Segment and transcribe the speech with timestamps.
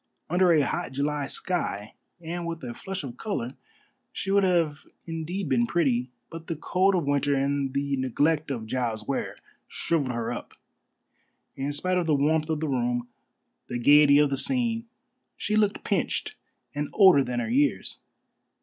[0.31, 3.53] Under a hot July sky and with a flush of color
[4.11, 8.65] she would have indeed been pretty; but the cold of winter and the neglect of
[8.65, 9.35] Giles Ware
[9.67, 10.53] shrivelled her up.
[11.55, 13.09] In spite of the warmth of the room,
[13.67, 14.87] the gaiety of the scene,
[15.37, 16.33] she looked pinched
[16.73, 17.99] and older than her years.